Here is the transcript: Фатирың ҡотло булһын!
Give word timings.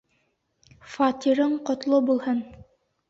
Фатирың 0.95 1.53
ҡотло 1.71 2.01
булһын! 2.09 2.45